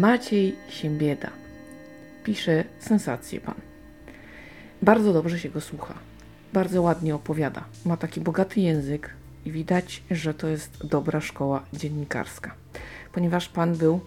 [0.00, 1.30] Maciej Siembieda.
[2.24, 3.54] Pisze sensację pan.
[4.82, 5.94] Bardzo dobrze się go słucha.
[6.52, 7.64] Bardzo ładnie opowiada.
[7.84, 9.10] Ma taki bogaty język
[9.44, 12.54] i widać, że to jest dobra szkoła dziennikarska.
[13.12, 14.00] Ponieważ pan był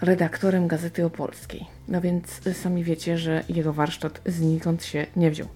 [0.00, 1.66] redaktorem Gazety Opolskiej.
[1.88, 5.48] No więc sami wiecie, że jego warsztat znikąd się nie wziął.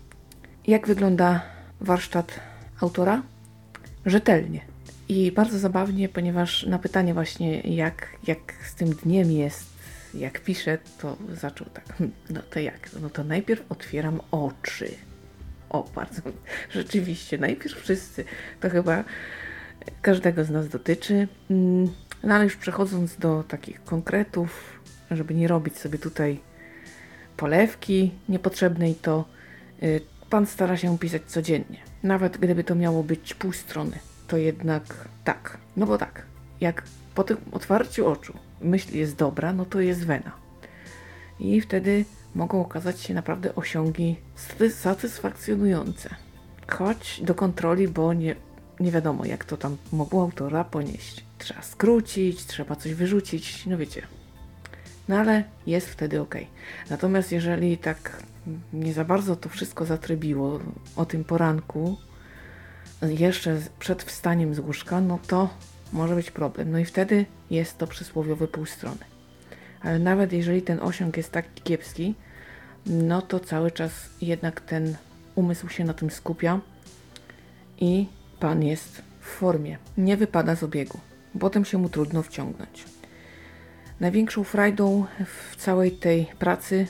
[0.67, 1.43] Jak wygląda
[1.81, 2.41] warsztat
[2.81, 3.23] autora?
[4.07, 4.72] Rzetelnie.
[5.09, 9.67] I bardzo zabawnie, ponieważ na pytanie właśnie jak, jak z tym dniem jest,
[10.15, 11.85] jak pisze, to zaczął tak,
[12.31, 12.91] no to jak?
[13.01, 14.89] No to najpierw otwieram oczy.
[15.71, 16.23] O, bardzo,
[16.71, 18.25] rzeczywiście, najpierw wszyscy,
[18.61, 19.05] to chyba
[20.03, 21.29] każdego z nas dotyczy.
[21.51, 21.93] Mm,
[22.23, 24.81] no ale już przechodząc do takich konkretów,
[25.11, 26.41] żeby nie robić sobie tutaj
[27.37, 29.25] polewki niepotrzebnej, to
[29.83, 31.79] y, pan stara się pisać codziennie.
[32.03, 33.99] Nawet gdyby to miało być pół strony,
[34.33, 35.59] to jednak tak.
[35.77, 36.23] No bo tak,
[36.61, 36.83] jak
[37.15, 40.33] po tym otwarciu oczu myśl jest dobra, no to jest wena.
[41.41, 44.17] I wtedy mogą okazać się naprawdę osiągi
[44.71, 46.15] satysfakcjonujące.
[46.71, 48.37] Choć do kontroli, bo nie,
[48.81, 51.25] nie wiadomo, jak to tam mogło autora ponieść.
[51.39, 54.03] Trzeba skrócić, trzeba coś wyrzucić, no wiecie.
[55.09, 56.35] No ale jest wtedy ok.
[56.91, 58.23] Natomiast jeżeli tak
[58.73, 60.61] nie za bardzo to wszystko zatrybiło
[60.97, 61.97] o tym poranku,
[63.03, 65.49] jeszcze przed wstaniem z łóżka, no to
[65.93, 66.71] może być problem.
[66.71, 69.05] No i wtedy jest to przysłowiowe pół strony.
[69.81, 72.15] Ale nawet jeżeli ten osiąg jest taki kiepski,
[72.87, 74.97] no to cały czas jednak ten
[75.35, 76.61] umysł się na tym skupia
[77.79, 78.07] i
[78.41, 79.79] pan jest w formie.
[79.99, 80.99] Nie wypada z obiegu.
[81.41, 82.85] Potem się mu trudno wciągnąć.
[84.01, 86.87] Największą frajdą w całej tej pracy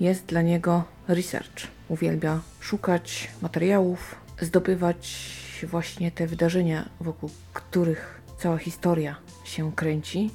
[0.00, 1.66] jest dla niego research.
[1.88, 5.34] Uwielbia szukać materiałów, zdobywać
[5.66, 10.30] właśnie te wydarzenia, wokół których cała historia się kręci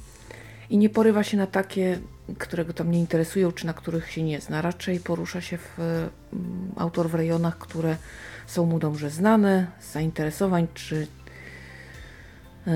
[0.70, 1.98] i nie porywa się na takie,
[2.38, 4.62] które go tam nie interesują, czy na których się nie zna.
[4.62, 7.96] Raczej porusza się w, um, autor w rejonach, które
[8.46, 12.70] są mu dobrze znane, z zainteresowań, czy y,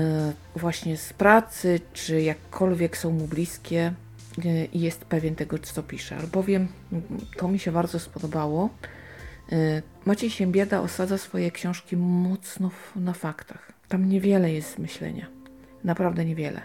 [0.55, 3.93] właśnie z pracy, czy jakkolwiek są mu bliskie
[4.45, 6.17] y, i jest pewien tego, co pisze.
[6.17, 7.03] Albowiem mm,
[7.37, 8.69] to mi się bardzo spodobało.
[9.53, 13.71] Y, Maciej Siembieda osadza swoje książki mocno na faktach.
[13.87, 15.27] Tam niewiele jest myślenia.
[15.83, 16.61] Naprawdę niewiele.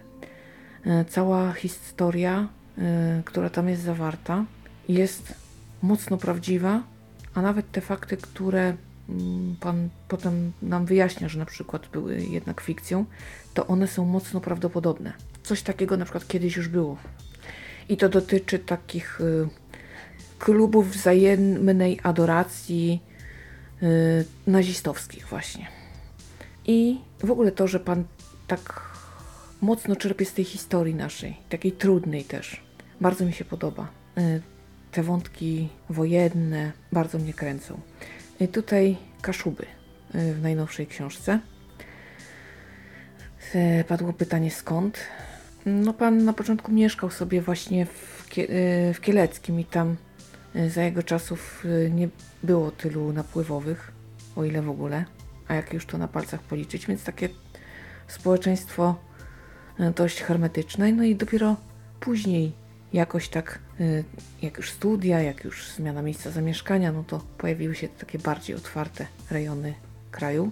[0.86, 2.48] E, cała historia,
[2.78, 4.44] e, która tam jest zawarta,
[4.88, 5.34] jest
[5.82, 6.82] mocno prawdziwa,
[7.34, 8.76] a nawet te fakty, które
[9.08, 13.04] mm, Pan potem nam wyjaśnia, że na przykład były jednak fikcją,
[13.54, 15.12] to one są mocno prawdopodobne.
[15.42, 16.96] Coś takiego na przykład kiedyś już było.
[17.88, 19.48] I to dotyczy takich y,
[20.40, 23.02] klubów wzajemnej adoracji
[23.82, 25.66] y, nazistowskich właśnie.
[26.66, 28.04] I w ogóle to, że Pan
[28.46, 28.90] tak
[29.60, 32.62] mocno czerpię z tej historii naszej, takiej trudnej też.
[33.00, 33.88] Bardzo mi się podoba.
[34.18, 34.42] Y,
[34.92, 37.80] te wątki wojenne bardzo mnie kręcą.
[38.40, 39.66] I tutaj Kaszuby
[40.14, 41.40] y, w najnowszej książce.
[43.54, 44.98] Y, padło pytanie skąd.
[45.66, 48.26] No pan na początku mieszkał sobie właśnie w,
[48.94, 49.96] w Kieleckim i tam
[50.68, 52.08] za jego czasów nie
[52.42, 53.92] było tylu napływowych,
[54.36, 55.04] o ile w ogóle,
[55.48, 57.28] a jak już to na palcach policzyć, więc takie
[58.08, 58.96] społeczeństwo
[59.80, 61.56] E, dość hermetycznej, no i dopiero
[62.00, 62.52] później
[62.92, 64.04] jakoś tak, e,
[64.42, 69.06] jak już studia, jak już zmiana miejsca zamieszkania, no to pojawiły się takie bardziej otwarte
[69.30, 69.74] rejony
[70.10, 70.50] kraju.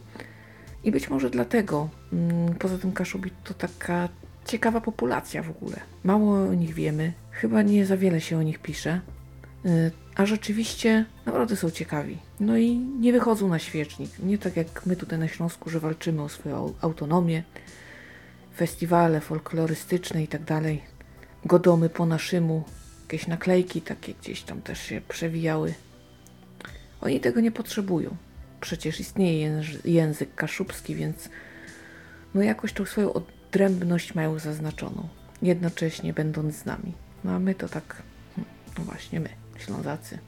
[0.85, 4.09] I być może dlatego, mm, poza tym Kaszubit to taka
[4.45, 5.77] ciekawa populacja w ogóle.
[6.05, 9.01] Mało o nich wiemy, chyba nie za wiele się o nich pisze, e,
[10.15, 12.19] a rzeczywiście naprawdę są ciekawi.
[12.41, 14.11] No i nie wychodzą na świecznik.
[14.19, 17.43] Nie tak jak my tutaj na Śląsku, że walczymy o swoją autonomię,
[18.57, 20.83] festiwale folklorystyczne i tak dalej.
[21.45, 22.65] Godomy po naszemu,
[23.03, 25.75] jakieś naklejki takie gdzieś tam też się przewijały.
[27.01, 28.17] Oni tego nie potrzebują.
[28.61, 31.29] Przecież istnieje język kaszubski, więc
[32.35, 35.09] no jakoś tą swoją odrębność mają zaznaczoną,
[35.43, 36.93] jednocześnie będąc z nami.
[37.25, 38.03] No a my to tak,
[38.37, 38.47] hm,
[38.79, 40.19] no właśnie my, Ślązacy.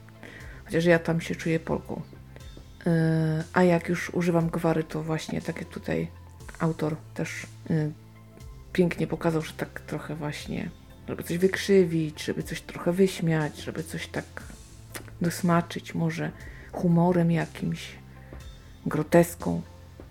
[0.65, 2.01] Chociaż ja tam się czuję Polką.
[2.85, 2.91] Yy,
[3.53, 6.07] a jak już używam gwary, to właśnie tak jak tutaj
[6.59, 7.91] autor też yy,
[8.73, 10.69] pięknie pokazał, że tak trochę właśnie,
[11.07, 14.25] żeby coś wykrzywić, żeby coś trochę wyśmiać, żeby coś tak
[15.21, 16.31] dosmaczyć, może
[16.71, 17.95] humorem jakimś,
[18.85, 19.61] groteską,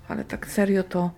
[0.08, 1.11] ale tak serio to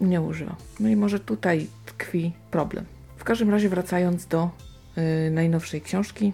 [0.00, 0.56] nie używa.
[0.80, 2.84] No i może tutaj tkwi problem.
[3.16, 4.50] W każdym razie wracając do
[4.96, 6.32] yy, najnowszej książki,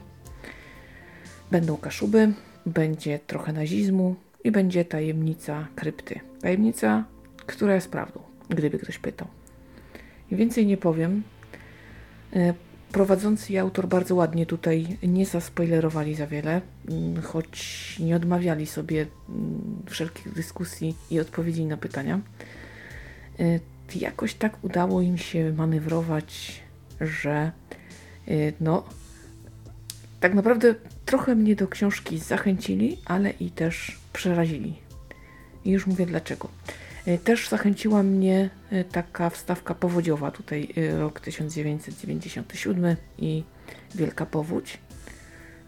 [1.51, 2.33] będą kaszuby,
[2.67, 6.21] będzie trochę nazizmu i będzie tajemnica krypty.
[6.41, 7.05] Tajemnica,
[7.47, 9.29] która jest prawdą, gdyby ktoś pytał.
[10.31, 11.23] I więcej nie powiem.
[12.33, 12.55] E,
[12.93, 19.07] prowadzący i autor bardzo ładnie tutaj nie zaspoilerowali za wiele, mm, choć nie odmawiali sobie
[19.29, 22.21] mm, wszelkich dyskusji i odpowiedzi na pytania.
[23.41, 23.61] Y,
[23.95, 26.61] jakoś tak udało im się manewrować,
[27.01, 27.53] że
[28.29, 28.85] y, no,
[30.21, 30.75] tak naprawdę
[31.07, 34.79] trochę mnie do książki zachęcili, ale i też przerazili.
[35.65, 36.49] I już mówię dlaczego.
[37.09, 38.51] Y, też zachęciła mnie
[38.93, 43.45] taka wstawka powodziowa, tutaj rok 1997 i
[43.95, 44.79] Wielka Powódź.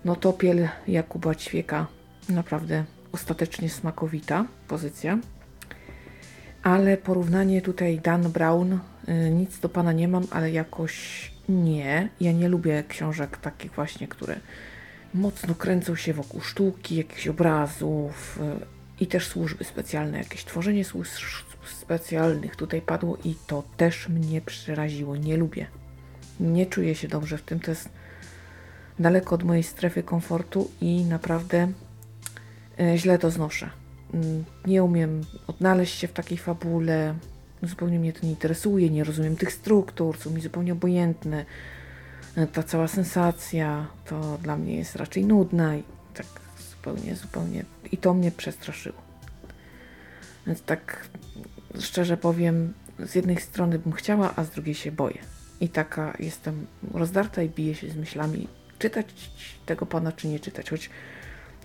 [0.04, 1.86] No to piel Jakuba Ćwieka
[2.28, 5.18] naprawdę ostatecznie smakowita pozycja
[6.62, 8.78] ale porównanie tutaj Dan Brown,
[9.30, 12.08] nic do pana nie mam, ale jakoś nie.
[12.20, 14.36] Ja nie lubię książek takich właśnie, które
[15.14, 20.18] mocno kręcą się wokół sztuki, jakichś obrazów y, i też służby specjalne.
[20.18, 21.08] Jakieś tworzenie służb
[21.66, 25.16] specjalnych tutaj padło i to też mnie przeraziło.
[25.16, 25.66] Nie lubię.
[26.40, 27.60] Nie czuję się dobrze w tym.
[27.60, 27.88] To jest
[28.98, 31.72] daleko od mojej strefy komfortu i naprawdę
[32.80, 33.70] y, źle to znoszę.
[34.14, 37.14] Mm, nie umiem odnaleźć się w takiej fabule,
[37.62, 41.44] zupełnie mnie to nie interesuje, nie rozumiem tych struktur, są mi zupełnie obojętne.
[42.46, 45.82] Ta cała sensacja to dla mnie jest raczej nudna i
[46.14, 46.26] tak
[46.70, 47.64] zupełnie, zupełnie.
[47.92, 48.98] I to mnie przestraszyło.
[50.46, 51.08] Więc tak
[51.80, 55.18] szczerze powiem, z jednej strony bym chciała, a z drugiej się boję.
[55.60, 58.48] I taka jestem rozdarta i biję się z myślami,
[58.78, 59.30] czytać
[59.66, 60.70] tego pana, czy nie czytać.
[60.70, 60.90] Choć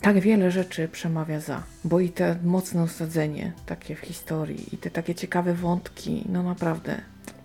[0.01, 4.89] tak wiele rzeczy przemawia za, bo i te mocne osadzenie takie w historii i te
[4.89, 7.01] takie ciekawe wątki, no naprawdę,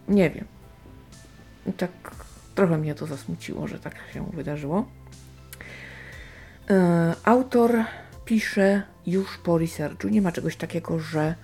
[0.09, 0.45] nie wiem.
[1.67, 1.91] I tak
[2.59, 4.89] trochę mnie to zasmuciło, że tak się wydarzyło.
[6.71, 7.85] E, autor
[8.25, 10.09] pisze już po researchu.
[10.09, 11.35] Nie ma czegoś takiego, że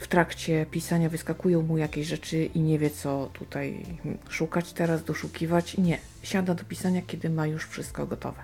[0.00, 3.86] w trakcie pisania wyskakują mu jakieś rzeczy i nie wie, co tutaj
[4.28, 5.78] szukać teraz, doszukiwać.
[5.78, 5.98] Nie.
[6.22, 8.42] Siada do pisania, kiedy ma już wszystko gotowe.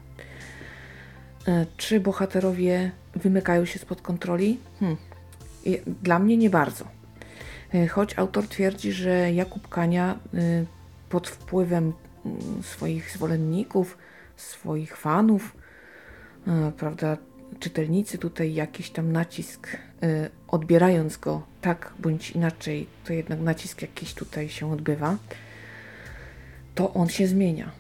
[1.49, 4.59] E, czy bohaterowie wymykają się spod kontroli?
[4.81, 4.97] Hmm.
[6.03, 6.85] Dla mnie nie bardzo.
[7.75, 10.76] E, choć autor twierdzi, że Jakub Kania e,
[11.17, 11.93] pod wpływem
[12.27, 13.99] mm, swoich zwolenników,
[14.37, 15.57] swoich fanów,
[16.77, 17.17] prawda,
[17.61, 19.77] czytelnicy tutaj jakiś tam nacisk,
[20.49, 25.17] odbierając go tak bądź inaczej, to jednak nacisk jakiś tutaj się odbywa,
[26.75, 27.71] to on się zmienia.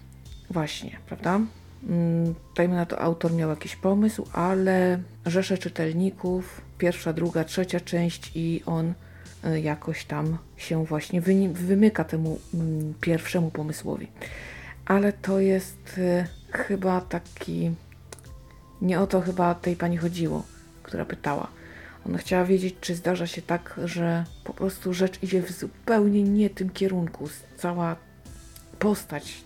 [0.50, 1.40] Właśnie, prawda?
[1.88, 8.32] Mm, dajmy na to, autor miał jakiś pomysł, ale rzesze czytelników, pierwsza, druga, trzecia część
[8.34, 9.05] i on e,
[9.54, 11.20] jakoś tam się właśnie
[11.52, 14.08] wymyka temu mm, pierwszemu pomysłowi.
[14.86, 17.70] Ale to jest e, chyba taki.
[18.82, 20.42] Nie o to chyba tej pani chodziło,
[20.82, 21.48] która pytała.
[22.06, 26.50] Ona chciała wiedzieć, czy zdarza się tak, że po prostu rzecz idzie w zupełnie nie
[26.50, 27.28] tym kierunku.
[27.56, 27.96] Cała
[28.78, 29.44] postać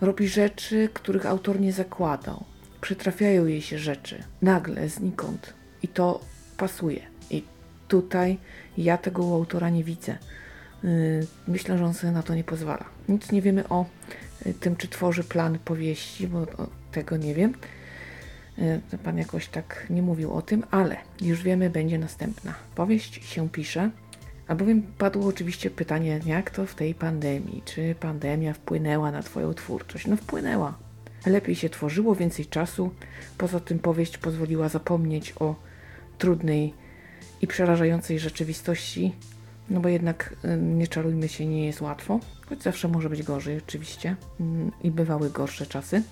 [0.00, 2.44] Robi rzeczy, których autor nie zakładał.
[2.80, 5.54] Przytrafiają jej się rzeczy, nagle, znikąd.
[5.82, 6.20] I to
[6.56, 7.11] pasuje.
[7.92, 8.38] Tutaj
[8.78, 10.18] ja tego u autora nie widzę.
[10.84, 12.84] Y, myślę, że on sobie na to nie pozwala.
[13.08, 13.86] Nic nie wiemy o
[14.46, 16.46] y, tym, czy tworzy plan powieści, bo
[16.92, 17.54] tego nie wiem.
[18.58, 22.54] Y, pan jakoś tak nie mówił o tym, ale już wiemy, będzie następna.
[22.74, 23.90] Powieść się pisze
[24.48, 27.62] Albowiem padło oczywiście pytanie, jak to w tej pandemii?
[27.64, 30.06] Czy pandemia wpłynęła na Twoją twórczość?
[30.06, 30.74] No wpłynęła.
[31.26, 32.90] Lepiej się tworzyło, więcej czasu.
[33.38, 35.54] Poza tym powieść pozwoliła zapomnieć o
[36.18, 36.74] trudnej
[37.42, 39.12] i przerażającej rzeczywistości,
[39.70, 43.58] no bo jednak y, nie czarujmy się, nie jest łatwo, choć zawsze może być gorzej
[43.58, 46.02] oczywiście mm, i bywały gorsze czasy.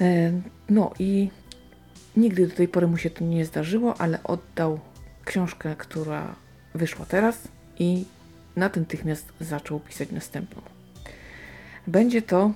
[0.00, 0.32] E,
[0.68, 1.30] no i
[2.16, 4.80] nigdy do tej pory mu się to nie zdarzyło, ale oddał
[5.24, 6.34] książkę, która
[6.74, 8.04] wyszła teraz i
[8.56, 10.62] natychmiast zaczął pisać następną.
[11.86, 12.52] Będzie to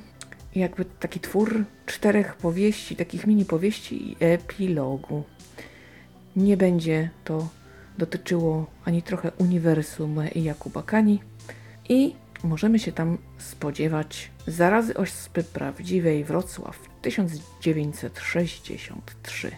[0.55, 5.25] jakby taki twór czterech powieści, takich mini powieści i epilogu.
[6.37, 7.49] Nie będzie to
[7.99, 11.21] dotyczyło ani trochę uniwersum Jakuba Kani
[11.89, 19.51] i możemy się tam spodziewać zarazy ospy prawdziwej Wrocław 1963.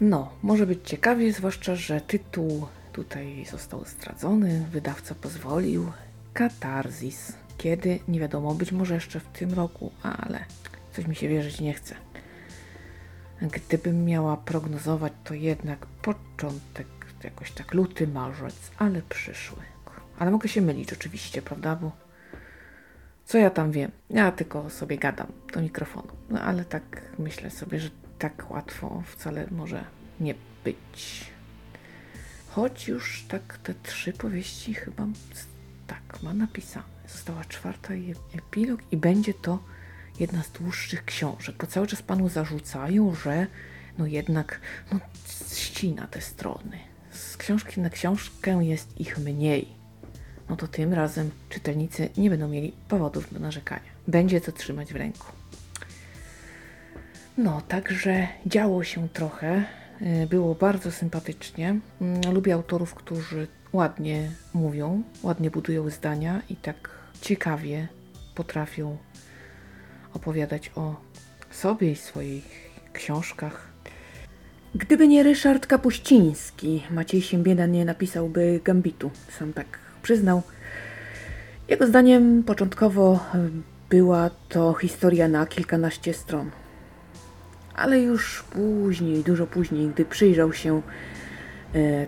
[0.00, 5.92] No, może być ciekawie, zwłaszcza, że tytuł Tutaj został zdradzony, wydawca pozwolił.
[6.32, 7.32] Katarzis.
[7.58, 7.98] Kiedy?
[8.08, 10.44] Nie wiadomo, być może jeszcze w tym roku, ale
[10.92, 11.94] coś mi się wierzyć nie chce.
[13.42, 16.86] Gdybym miała prognozować, to jednak początek,
[17.24, 19.62] jakoś tak luty, marzec, ale przyszły.
[20.18, 21.76] Ale mogę się mylić oczywiście, prawda?
[21.76, 21.92] Bo
[23.26, 23.90] co ja tam wiem?
[24.10, 26.08] Ja tylko sobie gadam do mikrofonu.
[26.30, 29.84] No ale tak myślę sobie, że tak łatwo wcale może
[30.20, 31.30] nie być.
[32.48, 35.06] Choć już tak te trzy powieści chyba
[35.86, 36.86] tak ma napisane.
[37.08, 39.58] Została czwarta i epilog i będzie to
[40.20, 43.46] jedna z dłuższych książek, bo cały czas panu zarzucają, że
[43.98, 44.60] no jednak
[44.92, 45.00] no,
[45.54, 46.78] ścina te strony.
[47.12, 49.68] Z książki na książkę jest ich mniej.
[50.48, 53.90] No to tym razem czytelnicy nie będą mieli powodów do narzekania.
[54.08, 55.26] Będzie to trzymać w ręku.
[57.38, 59.64] No, także działo się trochę.
[60.02, 61.76] y, Było bardzo sympatycznie.
[62.00, 67.88] Mm, Lubię autorów, którzy ładnie mówią, ładnie budują zdania i tak ciekawie
[68.34, 68.96] potrafią
[70.14, 70.96] opowiadać o
[71.50, 73.70] sobie i swoich książkach.
[74.74, 79.66] Gdyby nie Ryszard Kapuściński, Maciej Siembieda nie napisałby Gambitu, sam tak
[80.02, 80.42] przyznał.
[81.68, 83.20] Jego zdaniem początkowo
[83.90, 86.50] była to historia na kilkanaście stron.
[87.74, 90.82] Ale już później, dużo później, gdy przyjrzał się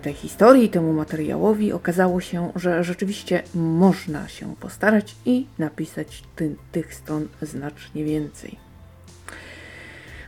[0.01, 6.95] tej historii, temu materiałowi, okazało się, że rzeczywiście można się postarać i napisać ty, tych
[6.95, 8.57] stron znacznie więcej.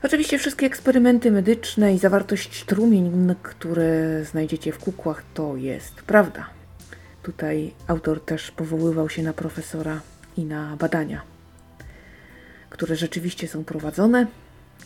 [0.04, 6.50] Oczywiście wszystkie eksperymenty medyczne i zawartość strumień, które znajdziecie w kukłach, to jest prawda.
[7.24, 10.02] Tutaj autor też powoływał się na profesora
[10.38, 11.22] i na badania,
[12.70, 14.28] które rzeczywiście są prowadzone,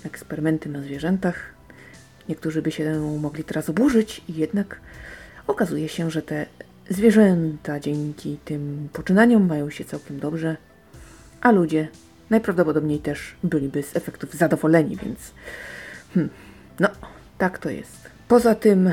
[0.03, 1.59] eksperymenty na zwierzętach.
[2.29, 4.79] Niektórzy by się mogli teraz oburzyć i jednak
[5.48, 6.45] okazuje się, że te
[6.89, 10.57] zwierzęta dzięki tym poczynaniom mają się całkiem dobrze,
[11.41, 11.88] a ludzie
[12.29, 15.31] najprawdopodobniej też byliby z efektów zadowoleni, więc
[16.13, 16.33] hmm,
[16.79, 16.89] no,
[17.38, 18.09] tak to jest.
[18.27, 18.89] Poza tym,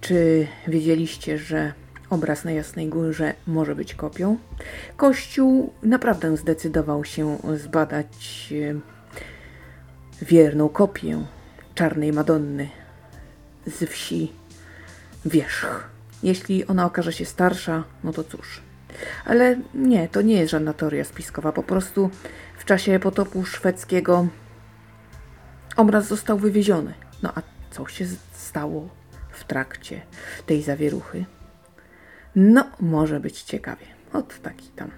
[0.00, 1.72] czy wiedzieliście, że
[2.10, 4.36] obraz na Jasnej Górze może być kopią?
[4.96, 8.80] Kościół naprawdę zdecydował się zbadać e,
[10.24, 11.18] wierną kopię
[11.78, 12.68] czarnej Madonny
[13.66, 14.32] z wsi
[15.24, 15.88] Wierzch.
[16.22, 18.60] Jeśli ona okaże się starsza, no to cóż.
[19.24, 21.52] Ale nie, to nie jest żadna teoria spiskowa.
[21.52, 22.10] Po prostu
[22.58, 24.26] w czasie potopu szwedzkiego
[25.76, 26.94] obraz został wywieziony.
[27.22, 28.88] No a co się stało
[29.30, 30.00] w trakcie
[30.46, 31.24] tej zawieruchy?
[32.36, 33.86] No, może być ciekawie.
[34.12, 34.90] Ot taki tam.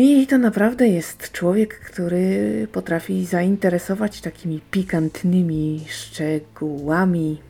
[0.00, 7.42] I to naprawdę jest człowiek, który potrafi zainteresować takimi pikantnymi szczegółami.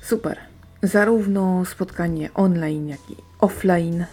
[0.00, 0.38] Super.
[0.82, 4.04] Zarówno spotkanie online, jak i offline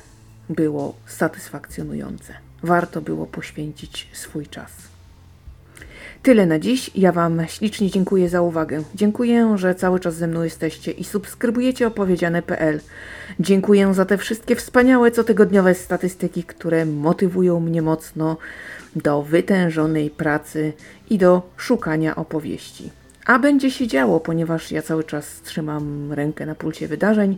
[0.49, 2.33] było satysfakcjonujące.
[2.63, 4.88] Warto było poświęcić swój czas.
[6.23, 6.91] Tyle na dziś.
[6.95, 8.83] Ja Wam ślicznie dziękuję za uwagę.
[8.95, 12.79] Dziękuję, że cały czas ze mną jesteście i subskrybujecie opowiedziane.pl.
[13.39, 18.37] Dziękuję za te wszystkie wspaniałe cotygodniowe statystyki, które motywują mnie mocno
[18.95, 20.73] do wytężonej pracy
[21.09, 22.89] i do szukania opowieści.
[23.25, 27.37] A będzie się działo, ponieważ ja cały czas trzymam rękę na pulsie wydarzeń.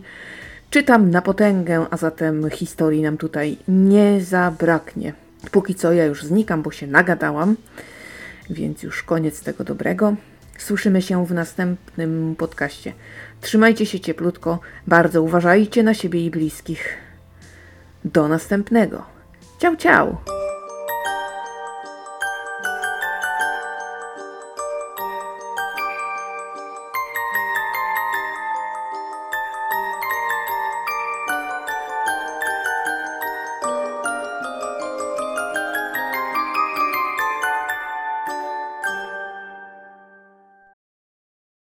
[0.70, 5.12] Czytam na potęgę, a zatem historii nam tutaj nie zabraknie.
[5.50, 7.56] Póki co ja już znikam, bo się nagadałam,
[8.52, 10.16] więc już koniec tego dobrego.
[10.58, 12.92] Słyszymy się w następnym podcaście.
[13.40, 16.96] Trzymajcie się cieplutko, bardzo uważajcie na siebie i bliskich.
[18.04, 19.02] Do następnego.
[19.58, 20.41] Ciao, ciao!